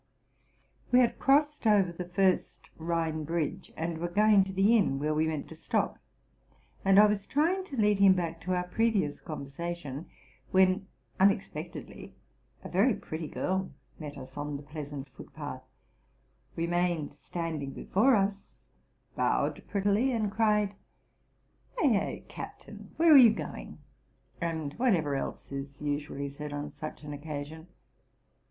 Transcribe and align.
We 0.91 0.99
had 1.01 1.19
crossed 1.19 1.67
over 1.67 1.91
the 1.91 2.09
first 2.09 2.71
Rhine 2.75 3.23
bridge, 3.23 3.71
and 3.77 3.99
were 3.99 4.07
go 4.07 4.25
ing 4.25 4.43
to 4.45 4.51
the 4.51 4.75
inn 4.75 4.97
where 4.97 5.13
we 5.13 5.27
meant 5.27 5.47
to 5.49 5.55
stop; 5.55 5.99
and 6.83 6.97
I 6.99 7.05
was 7.05 7.27
trying 7.27 7.65
to 7.65 7.77
lead 7.77 7.99
him 7.99 8.13
back 8.13 8.41
to 8.41 8.55
our 8.55 8.65
previous 8.67 9.21
conversation, 9.21 10.07
when, 10.49 10.87
unexpect 11.19 11.75
edly, 11.75 12.13
a 12.63 12.67
very 12.69 12.95
pretty 12.95 13.27
girl 13.27 13.73
met 13.99 14.17
us 14.17 14.37
on 14.37 14.57
the 14.57 14.63
pleasant 14.63 15.07
foot 15.07 15.31
path, 15.35 15.61
re 16.55 16.65
mained 16.65 17.15
standing 17.19 17.71
before 17.71 18.15
us, 18.15 18.47
bowed 19.15 19.61
prettily, 19.67 20.11
and 20.13 20.31
cried, 20.31 20.73
'* 21.27 21.83
Eh, 21.83 21.93
eh, 21.95 22.19
captain, 22.27 22.91
where 22.97 23.13
are 23.13 23.17
you 23.17 23.29
going''' 23.35 23.77
and 24.41 24.73
whatever 24.79 25.15
else 25.15 25.51
is 25.51 25.79
usually 25.79 26.27
said 26.27 26.51
on 26.53 26.71
such 26.71 27.03
an 27.03 27.13
occasion. 27.13 27.67